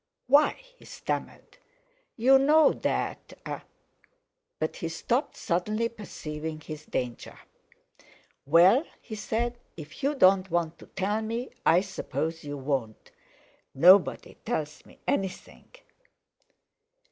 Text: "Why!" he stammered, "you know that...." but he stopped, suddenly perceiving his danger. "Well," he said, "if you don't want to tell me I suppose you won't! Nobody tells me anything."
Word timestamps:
"Why!" 0.25 0.53
he 0.75 0.83
stammered, 0.85 1.59
"you 2.17 2.39
know 2.39 2.73
that...." 2.73 3.33
but 4.57 4.75
he 4.77 4.89
stopped, 4.89 5.37
suddenly 5.37 5.89
perceiving 5.89 6.59
his 6.59 6.87
danger. 6.87 7.37
"Well," 8.47 8.83
he 8.99 9.13
said, 9.13 9.59
"if 9.77 10.01
you 10.01 10.15
don't 10.15 10.49
want 10.49 10.79
to 10.79 10.87
tell 10.87 11.21
me 11.21 11.51
I 11.67 11.81
suppose 11.81 12.43
you 12.43 12.57
won't! 12.57 13.11
Nobody 13.75 14.37
tells 14.43 14.83
me 14.87 14.97
anything." 15.07 15.67